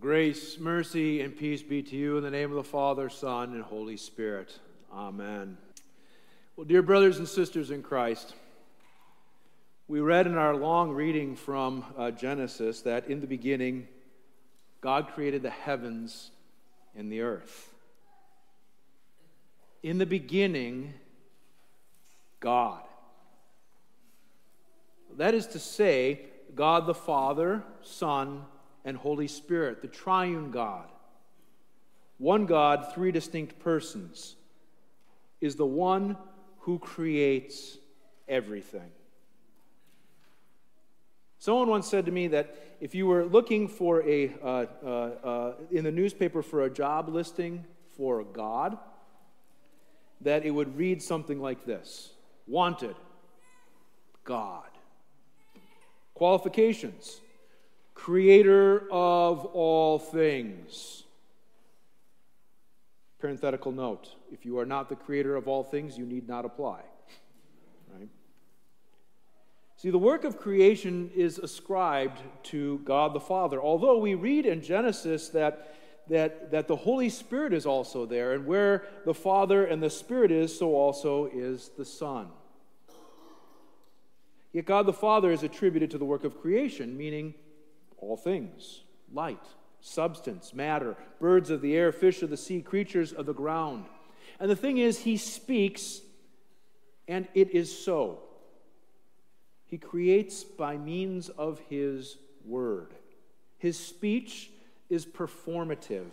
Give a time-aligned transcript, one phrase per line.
[0.00, 3.62] Grace, mercy, and peace be to you in the name of the Father, Son, and
[3.62, 4.58] Holy Spirit.
[4.92, 5.56] Amen.
[6.54, 8.34] Well, dear brothers and sisters in Christ,
[9.88, 13.88] we read in our long reading from uh, Genesis that in the beginning,
[14.82, 16.30] God created the heavens
[16.94, 17.72] and the earth.
[19.82, 20.92] In the beginning,
[22.40, 22.82] God.
[25.16, 26.20] That is to say,
[26.54, 28.44] God the Father, Son,
[28.86, 30.86] and Holy Spirit, the triune God.
[32.18, 34.36] One God, three distinct persons,
[35.40, 36.16] is the one
[36.60, 37.76] who creates
[38.28, 38.90] everything.
[41.40, 45.54] Someone once said to me that if you were looking for a, uh, uh, uh,
[45.70, 47.64] in the newspaper for a job listing
[47.96, 48.78] for God,
[50.20, 52.12] that it would read something like this
[52.46, 52.94] Wanted,
[54.24, 54.62] God.
[56.14, 57.20] Qualifications
[57.96, 61.02] creator of all things.
[63.18, 66.82] Parenthetical note if you are not the creator of all things, you need not apply.
[67.92, 68.08] Right?
[69.76, 74.62] See, the work of creation is ascribed to God the Father, although we read in
[74.62, 75.72] Genesis that.
[76.08, 80.30] That, that the Holy Spirit is also there, and where the Father and the Spirit
[80.30, 82.28] is, so also is the Son.
[84.52, 87.34] Yet God the Father is attributed to the work of creation, meaning
[87.98, 89.42] all things light,
[89.80, 93.84] substance, matter, birds of the air, fish of the sea, creatures of the ground.
[94.40, 96.00] And the thing is, he speaks,
[97.06, 98.18] and it is so.
[99.64, 102.94] He creates by means of his word.
[103.58, 104.50] His speech
[104.88, 106.12] is performative,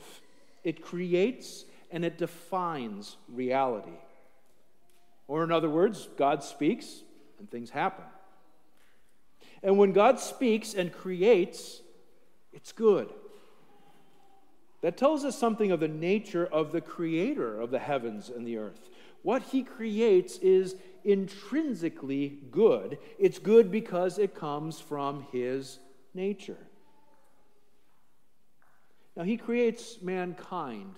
[0.63, 3.99] it creates and it defines reality.
[5.27, 7.03] Or, in other words, God speaks
[7.37, 8.05] and things happen.
[9.63, 11.81] And when God speaks and creates,
[12.51, 13.11] it's good.
[14.81, 18.57] That tells us something of the nature of the creator of the heavens and the
[18.57, 18.89] earth.
[19.21, 22.97] What he creates is intrinsically good.
[23.17, 25.79] It's good because it comes from his
[26.13, 26.57] nature.
[29.15, 30.95] Now, he creates mankind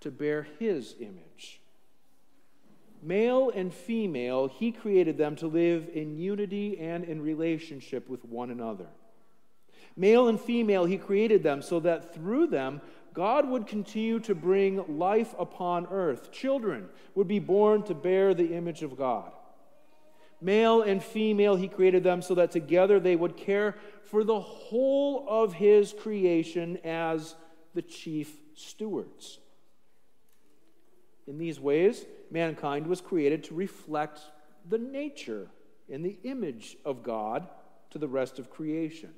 [0.00, 1.61] to bear his image.
[3.02, 8.50] Male and female, he created them to live in unity and in relationship with one
[8.50, 8.86] another.
[9.96, 12.80] Male and female, he created them so that through them,
[13.12, 16.30] God would continue to bring life upon earth.
[16.30, 19.32] Children would be born to bear the image of God.
[20.40, 25.26] Male and female, he created them so that together they would care for the whole
[25.28, 27.34] of his creation as
[27.74, 29.38] the chief stewards.
[31.26, 34.20] In these ways, mankind was created to reflect
[34.68, 35.48] the nature
[35.90, 37.48] and the image of God
[37.90, 39.10] to the rest of creation.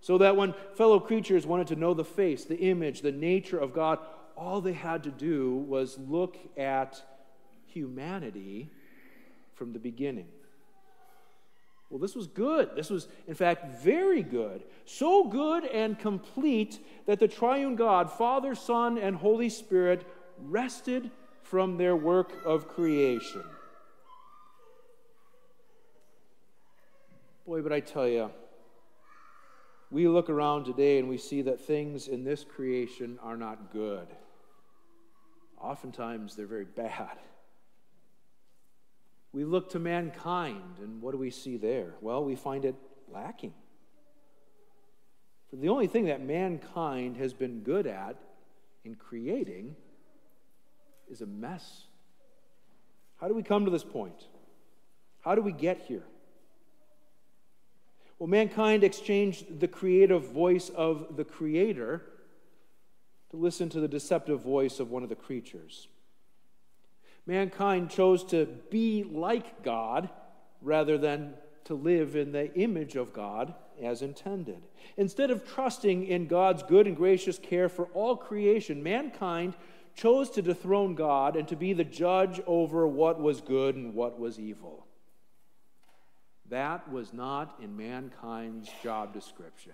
[0.00, 3.72] So that when fellow creatures wanted to know the face, the image, the nature of
[3.72, 3.98] God,
[4.36, 7.02] all they had to do was look at
[7.66, 8.70] humanity
[9.54, 10.28] from the beginning.
[11.90, 12.76] Well, this was good.
[12.76, 14.62] This was, in fact, very good.
[14.84, 20.06] So good and complete that the triune God, Father, Son, and Holy Spirit,
[20.42, 21.10] rested
[21.42, 23.44] from their work of creation.
[27.46, 28.30] Boy, but I tell you,
[29.90, 34.06] we look around today and we see that things in this creation are not good.
[35.58, 37.18] Oftentimes, they're very bad.
[39.32, 41.94] We look to mankind, and what do we see there?
[42.00, 42.74] Well, we find it
[43.10, 43.54] lacking.
[45.50, 48.16] For the only thing that mankind has been good at
[48.84, 49.74] in creating
[51.10, 51.84] is a mess.
[53.20, 54.26] How do we come to this point?
[55.20, 56.04] How do we get here?
[58.18, 62.02] Well, mankind exchanged the creative voice of the Creator
[63.30, 65.88] to listen to the deceptive voice of one of the creatures.
[67.26, 70.08] Mankind chose to be like God
[70.62, 74.62] rather than to live in the image of God as intended.
[74.96, 79.54] Instead of trusting in God's good and gracious care for all creation, mankind
[79.98, 84.18] chose to dethrone God and to be the judge over what was good and what
[84.18, 84.86] was evil.
[86.48, 89.72] That was not in mankind's job description.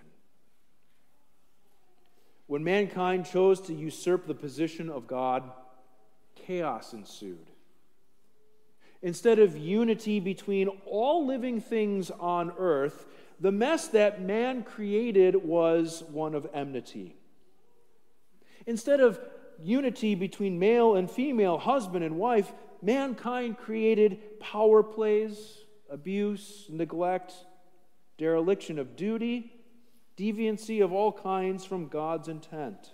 [2.47, 5.43] When mankind chose to usurp the position of God,
[6.35, 7.51] chaos ensued.
[9.03, 13.05] Instead of unity between all living things on earth,
[13.39, 17.15] the mess that man created was one of enmity.
[18.65, 19.19] Instead of
[19.61, 25.59] unity between male and female, husband and wife, mankind created power plays,
[25.89, 27.33] abuse, neglect,
[28.17, 29.51] dereliction of duty,
[30.17, 32.91] deviancy of all kinds from God's intent.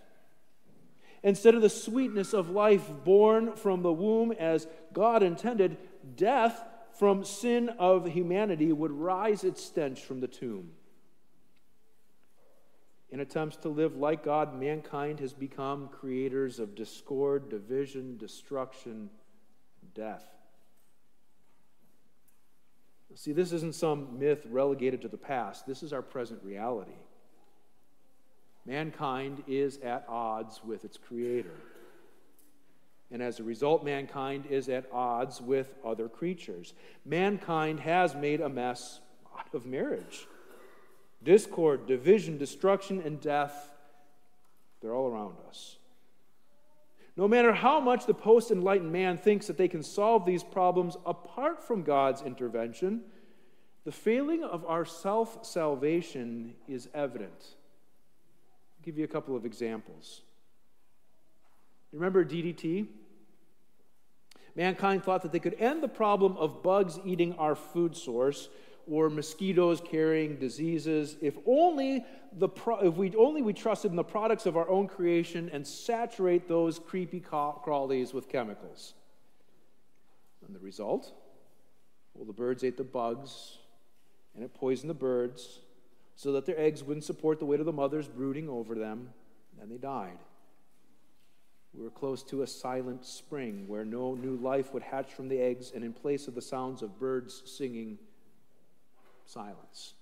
[1.23, 5.77] Instead of the sweetness of life born from the womb as God intended,
[6.15, 6.63] death
[6.97, 10.71] from sin of humanity would rise its stench from the tomb.
[13.11, 19.09] In attempts to live like God, mankind has become creators of discord, division, destruction,
[19.93, 20.23] death.
[23.15, 25.67] See, this isn't some myth relegated to the past.
[25.67, 26.95] This is our present reality.
[28.65, 31.55] Mankind is at odds with its Creator.
[33.11, 36.73] And as a result, mankind is at odds with other creatures.
[37.05, 39.01] Mankind has made a mess
[39.37, 40.27] out of marriage.
[41.23, 43.71] Discord, division, destruction, and death,
[44.81, 45.77] they're all around us.
[47.15, 50.97] No matter how much the post enlightened man thinks that they can solve these problems
[51.05, 53.01] apart from God's intervention,
[53.83, 57.31] the failing of our self salvation is evident.
[57.41, 60.21] I'll give you a couple of examples.
[61.91, 62.87] Remember DDT?
[64.55, 68.49] Mankind thought that they could end the problem of bugs eating our food source
[68.91, 74.03] or mosquitoes carrying diseases if only the pro- if we only we trusted in the
[74.03, 78.93] products of our own creation and saturate those creepy crawlies with chemicals.
[80.45, 81.13] And the result?
[82.13, 83.59] Well, the birds ate the bugs,
[84.35, 85.59] and it poisoned the birds
[86.17, 89.09] so that their eggs wouldn't support the weight of the mothers brooding over them,
[89.61, 90.17] and they died.
[91.73, 95.39] We were close to a silent spring where no new life would hatch from the
[95.39, 97.97] eggs, and in place of the sounds of birds singing,
[99.31, 99.93] silence.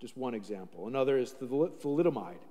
[0.00, 0.88] Just one example.
[0.88, 2.42] Another is thalidomide,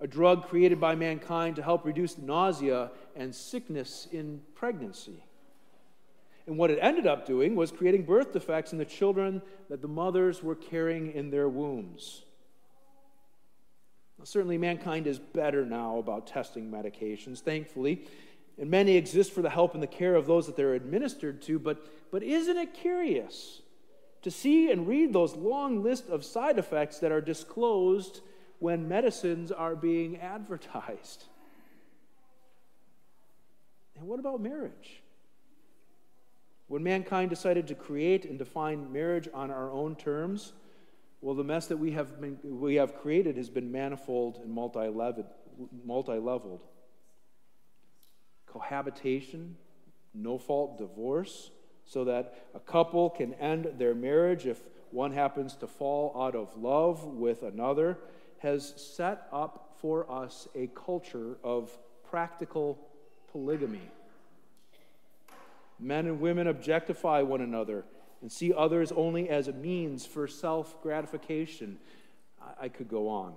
[0.00, 5.24] a drug created by mankind to help reduce nausea and sickness in pregnancy.
[6.46, 9.40] And what it ended up doing was creating birth defects in the children
[9.70, 12.22] that the mothers were carrying in their wombs.
[14.18, 18.06] Now, certainly, mankind is better now about testing medications, thankfully,
[18.58, 21.58] and many exist for the help and the care of those that they're administered to.
[21.58, 23.62] But, but isn't it curious
[24.24, 28.20] to see and read those long list of side effects that are disclosed
[28.58, 31.24] when medicines are being advertised?
[33.96, 35.02] And what about marriage?
[36.68, 40.54] When mankind decided to create and define marriage on our own terms,
[41.20, 44.88] well, the mess that we have, been, we have created has been manifold and multi
[46.18, 46.62] leveled.
[48.46, 49.56] Cohabitation,
[50.14, 51.50] no fault divorce,
[51.86, 54.60] so that a couple can end their marriage if
[54.90, 57.98] one happens to fall out of love with another,
[58.38, 61.76] has set up for us a culture of
[62.08, 62.78] practical
[63.32, 63.90] polygamy.
[65.78, 67.84] Men and women objectify one another
[68.22, 71.78] and see others only as a means for self gratification.
[72.60, 73.34] I could go on.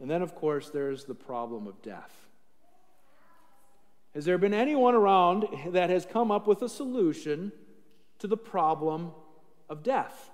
[0.00, 2.29] And then, of course, there's the problem of death.
[4.14, 7.52] Has there been anyone around that has come up with a solution
[8.18, 9.12] to the problem
[9.68, 10.30] of death?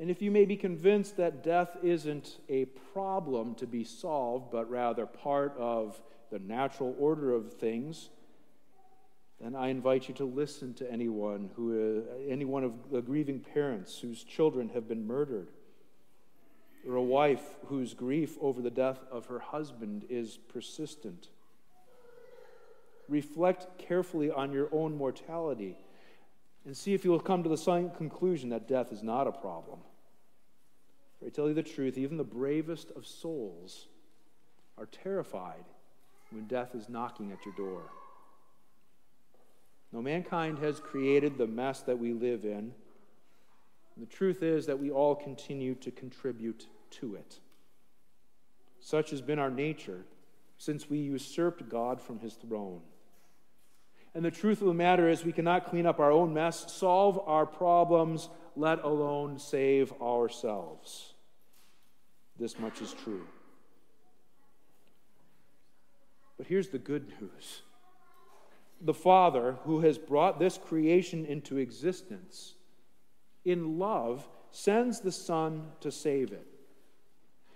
[0.00, 4.70] And if you may be convinced that death isn't a problem to be solved, but
[4.70, 6.00] rather part of
[6.30, 8.10] the natural order of things,
[9.40, 13.40] then I invite you to listen to anyone who, uh, any one of the grieving
[13.40, 15.50] parents whose children have been murdered,
[16.86, 21.28] or a wife whose grief over the death of her husband is persistent.
[23.08, 25.76] Reflect carefully on your own mortality
[26.64, 29.32] and see if you will come to the same conclusion that death is not a
[29.32, 29.80] problem.
[31.18, 33.86] For I tell you the truth, even the bravest of souls
[34.76, 35.64] are terrified
[36.30, 37.82] when death is knocking at your door.
[39.92, 42.74] Now, mankind has created the mess that we live in.
[43.98, 47.40] The truth is that we all continue to contribute to it.
[48.80, 50.04] Such has been our nature
[50.56, 52.80] since we usurped God from his throne.
[54.14, 57.20] And the truth of the matter is, we cannot clean up our own mess, solve
[57.26, 61.14] our problems, let alone save ourselves.
[62.38, 63.26] This much is true.
[66.36, 67.62] But here's the good news
[68.80, 72.54] the Father, who has brought this creation into existence,
[73.44, 76.46] in love, sends the Son to save it.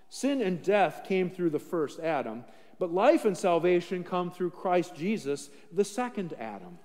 [0.09, 2.45] Sin and death came through the first Adam,
[2.79, 6.77] but life and salvation come through Christ Jesus, the second Adam.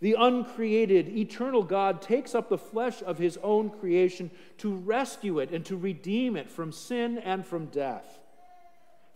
[0.00, 5.50] The uncreated, eternal God takes up the flesh of his own creation to rescue it
[5.50, 8.18] and to redeem it from sin and from death.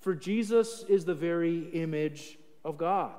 [0.01, 3.13] For Jesus is the very image of God.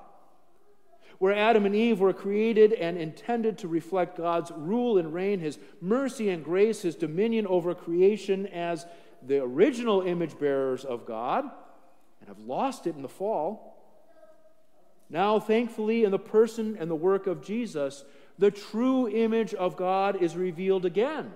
[1.20, 5.58] Where Adam and Eve were created and intended to reflect God's rule and reign, his
[5.82, 8.86] mercy and grace, his dominion over creation as
[9.26, 11.46] the original image bearers of God,
[12.20, 13.76] and have lost it in the fall.
[15.10, 18.04] Now, thankfully, in the person and the work of Jesus,
[18.38, 21.32] the true image of God is revealed again.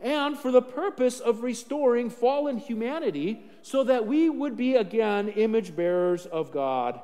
[0.00, 5.74] And for the purpose of restoring fallen humanity so that we would be again image
[5.74, 7.00] bearers of God.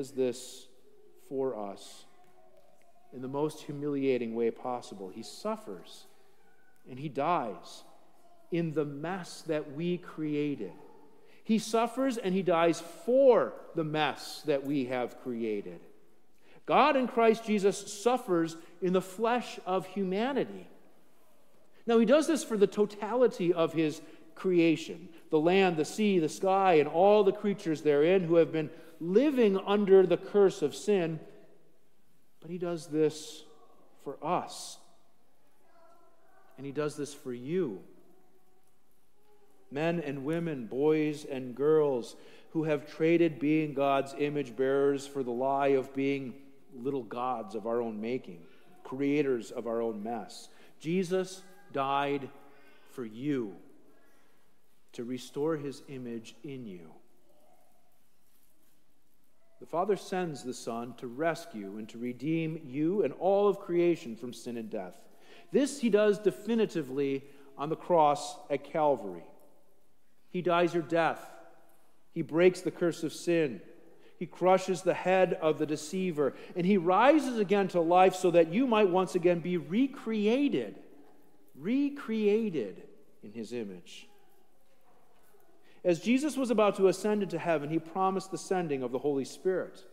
[0.00, 0.66] Does this
[1.28, 2.06] for us
[3.12, 5.10] in the most humiliating way possible.
[5.10, 6.06] He suffers
[6.88, 7.84] and he dies
[8.50, 10.72] in the mess that we created.
[11.44, 15.80] He suffers and he dies for the mess that we have created.
[16.64, 20.66] God in Christ Jesus suffers in the flesh of humanity.
[21.86, 24.00] Now, he does this for the totality of his
[24.34, 28.70] creation the land, the sea, the sky, and all the creatures therein who have been
[29.00, 31.18] living under the curse of sin.
[32.40, 33.42] But he does this
[34.04, 34.78] for us.
[36.56, 37.80] And he does this for you
[39.72, 42.16] men and women, boys and girls
[42.50, 46.34] who have traded being God's image bearers for the lie of being
[46.74, 48.40] little gods of our own making,
[48.82, 50.48] creators of our own mess.
[50.80, 51.42] Jesus
[51.72, 52.28] died
[52.90, 53.54] for you
[54.92, 56.90] to restore his image in you.
[59.60, 64.16] The Father sends the Son to rescue and to redeem you and all of creation
[64.16, 64.98] from sin and death.
[65.52, 67.24] This he does definitively
[67.58, 69.24] on the cross at Calvary.
[70.30, 71.20] He dies your death.
[72.12, 73.60] He breaks the curse of sin.
[74.18, 76.34] He crushes the head of the deceiver.
[76.56, 80.78] And he rises again to life so that you might once again be recreated,
[81.54, 82.82] recreated
[83.22, 84.09] in his image.
[85.84, 89.24] As Jesus was about to ascend into heaven, he promised the sending of the Holy
[89.24, 89.84] Spirit.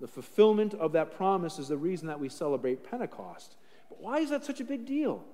[0.00, 3.56] The fulfillment of that promise is the reason that we celebrate Pentecost.
[3.88, 5.24] But why is that such a big deal?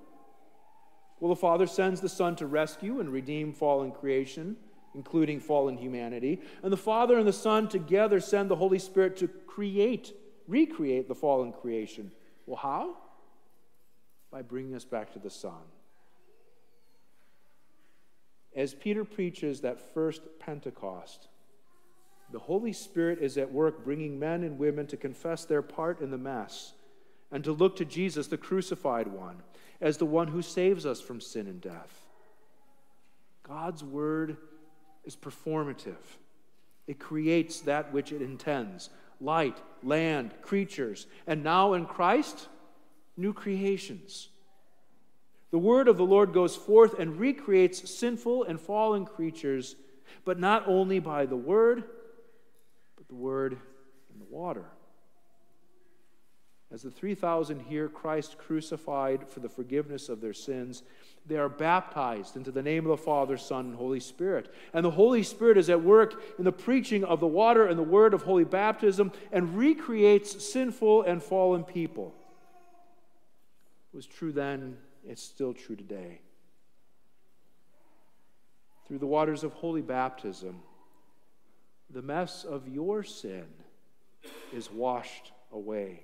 [1.19, 4.55] Well, the Father sends the Son to rescue and redeem fallen creation,
[4.93, 6.41] including fallen humanity.
[6.63, 10.13] And the Father and the Son together send the Holy Spirit to create,
[10.47, 12.11] recreate the fallen creation.
[12.45, 12.97] Well, how?
[14.31, 15.61] By bringing us back to the Son.
[18.55, 21.27] As Peter preaches that first Pentecost,
[22.31, 26.09] the Holy Spirit is at work bringing men and women to confess their part in
[26.09, 26.73] the mess
[27.31, 29.37] and to look to Jesus, the crucified one
[29.81, 32.07] as the one who saves us from sin and death.
[33.43, 34.37] God's word
[35.03, 36.17] is performative,
[36.87, 38.89] it creates that which it intends
[39.21, 42.47] light, land, creatures, and now in Christ,
[43.15, 44.29] new creations.
[45.55, 49.77] The word of the Lord goes forth and recreates sinful and fallen creatures,
[50.25, 51.85] but not only by the word,
[52.97, 53.53] but the word
[54.11, 54.65] and the water.
[56.73, 60.83] As the 3,000 hear Christ crucified for the forgiveness of their sins,
[61.25, 64.53] they are baptized into the name of the Father, Son, and Holy Spirit.
[64.73, 67.83] And the Holy Spirit is at work in the preaching of the water and the
[67.83, 72.13] word of holy baptism and recreates sinful and fallen people.
[73.93, 74.75] It was true then,
[75.07, 76.19] it's still true today.
[78.87, 80.61] Through the waters of holy baptism,
[81.89, 83.45] the mess of your sin
[84.53, 86.03] is washed away.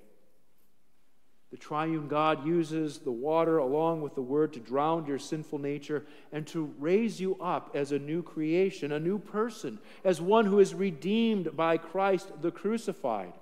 [1.50, 6.06] The triune God uses the water along with the word to drown your sinful nature
[6.32, 10.60] and to raise you up as a new creation, a new person, as one who
[10.60, 13.34] is redeemed by Christ the crucified.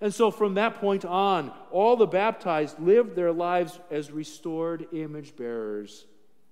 [0.00, 5.36] And so from that point on, all the baptized lived their lives as restored image
[5.36, 6.06] bearers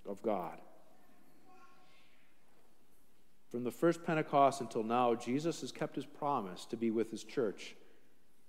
[0.08, 0.58] of God.
[3.50, 7.24] From the first Pentecost until now, Jesus has kept his promise to be with his
[7.24, 7.74] church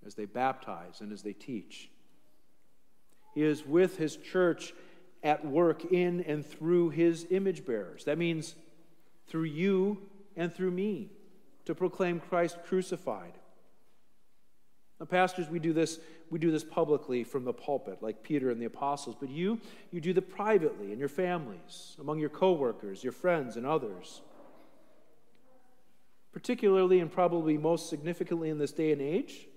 [0.06, 1.90] as they baptize and as they teach.
[3.34, 4.74] He is with his church
[5.24, 8.06] at work in and through his image bearers.
[8.06, 8.56] That means
[9.28, 10.02] through you
[10.36, 11.10] and through me
[11.66, 13.34] to proclaim Christ crucified.
[15.02, 18.62] Now, pastors, we do this, we do this publicly from the pulpit, like Peter and
[18.62, 23.12] the apostles, but you, you do it privately in your families, among your coworkers, your
[23.12, 24.22] friends, and others.
[26.32, 29.48] Particularly and probably most significantly in this day and age,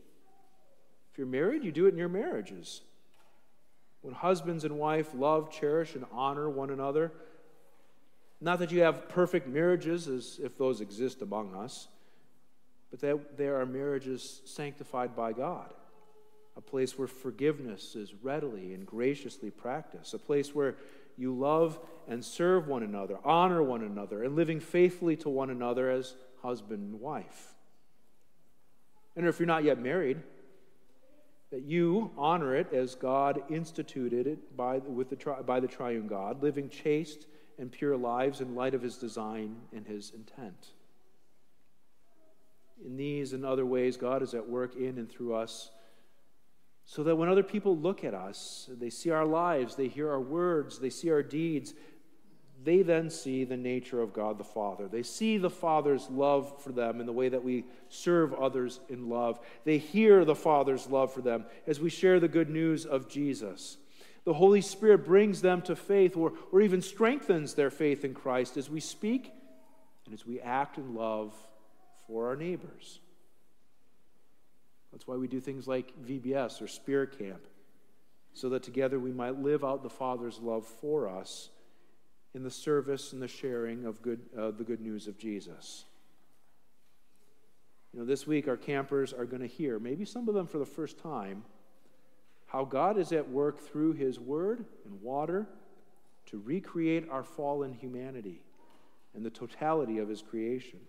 [1.13, 2.81] if you're married, you do it in your marriages
[4.01, 7.13] when husbands and wife love, cherish, and honor one another.
[8.41, 11.89] Not that you have perfect marriages, as if those exist among us,
[12.95, 15.75] but that there are marriages sanctified by God.
[16.57, 20.15] A place where forgiveness is readily and graciously practiced.
[20.15, 20.77] A place where
[21.17, 25.91] you love and serve one another, honor one another, and living faithfully to one another
[25.91, 27.55] as husband and wife.
[29.17, 30.23] And if you're not yet married,
[31.51, 36.45] that you honor it as God instituted it by, with the, by the triune God,
[36.45, 37.27] living chaste
[37.59, 40.69] and pure lives in light of his design and his intent.
[42.85, 45.71] In these and other ways, God is at work in and through us
[46.85, 50.21] so that when other people look at us, they see our lives, they hear our
[50.21, 51.73] words, they see our deeds,
[52.63, 54.89] they then see the nature of God the Father.
[54.89, 59.09] They see the Father's love for them in the way that we serve others in
[59.09, 59.39] love.
[59.65, 63.77] They hear the Father's love for them as we share the good news of Jesus.
[64.25, 68.57] The Holy Spirit brings them to faith or, or even strengthens their faith in Christ
[68.57, 69.31] as we speak
[70.07, 71.35] and as we act in love
[72.07, 73.01] for our neighbors.
[74.93, 77.47] That's why we do things like VBS or Spirit Camp,
[78.33, 81.51] so that together we might live out the Father's love for us
[82.35, 85.85] in the service and the sharing of good, uh, the good news of Jesus.
[87.93, 90.59] You know, this week our campers are going to hear, maybe some of them for
[90.59, 91.45] the first time,
[92.47, 95.47] how God is at work through His Word and water
[96.27, 98.43] to recreate our fallen humanity
[99.15, 100.81] and the totality of His creation.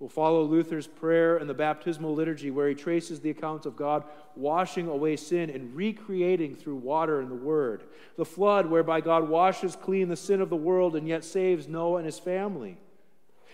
[0.00, 4.04] We'll follow Luther's prayer and the baptismal liturgy, where he traces the accounts of God
[4.34, 7.84] washing away sin and recreating through water and the Word.
[8.16, 11.98] The flood, whereby God washes clean the sin of the world and yet saves Noah
[11.98, 12.78] and his family.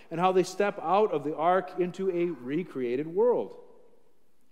[0.09, 3.51] And how they step out of the ark into a recreated world.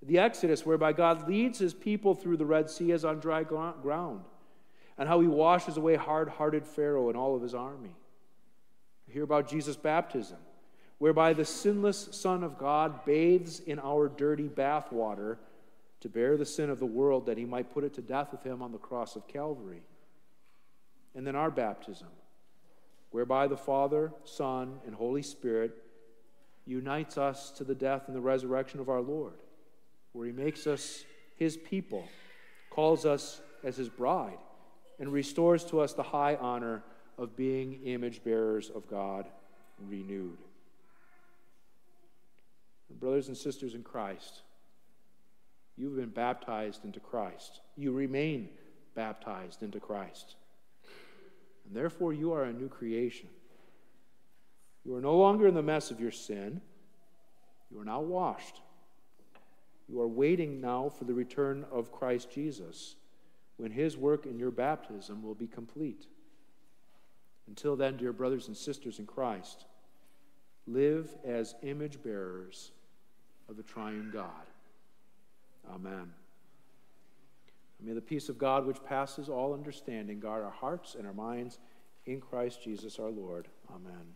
[0.02, 4.26] The Exodus, whereby God leads his people through the Red Sea as on dry ground.
[4.98, 7.96] And how he washes away hard hearted Pharaoh and all of his army.
[9.08, 10.40] We hear about Jesus' baptism
[10.98, 15.38] whereby the sinless Son of God bathes in our dirty bathwater
[16.02, 18.44] to bear the sin of the world that he might put it to death with
[18.44, 19.82] him on the cross of Calvary.
[21.16, 22.10] And then our baptism,
[23.12, 25.72] whereby the Father, Son, and Holy Spirit
[26.66, 29.36] unites us to the death and the resurrection of our Lord,
[30.14, 31.04] where he makes us
[31.36, 32.08] his people,
[32.70, 34.38] calls us as his bride,
[35.00, 36.84] and restores to us the high honor
[37.18, 39.26] of being image bearers of God
[39.80, 40.38] renewed.
[42.90, 44.42] Brothers and sisters in Christ,
[45.78, 47.62] you've been baptized into Christ.
[47.76, 48.50] You remain
[48.96, 50.36] baptized into Christ.
[51.66, 53.28] And therefore, you are a new creation.
[54.86, 56.62] You are no longer in the mess of your sin.
[57.72, 58.62] You are now washed.
[59.90, 62.96] You are waiting now for the return of Christ Jesus
[63.58, 66.08] when his work in your baptism will be complete.
[67.48, 69.66] Until then, dear brothers and sisters in Christ,
[70.68, 72.72] live as image bearers
[73.50, 74.30] of the triune God.
[75.74, 76.12] Amen.
[77.82, 81.60] May the peace of God, which passes all understanding, guard our hearts and our minds
[82.06, 83.48] in Christ Jesus our Lord.
[83.70, 84.16] Amen.